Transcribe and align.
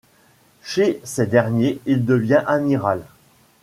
Chez 0.63 0.99
ces 1.03 1.27
derniers, 1.27 1.79
il 1.85 2.05
devient 2.05 2.41
amiral. 2.47 3.03